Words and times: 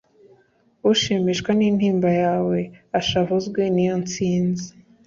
ushimishwa 0.91 1.51
n’intimba 1.59 2.09
yawe 2.23 2.59
ashavuzwe 2.99 3.61
niyo 3.73 3.95
nsinzi 4.03 4.67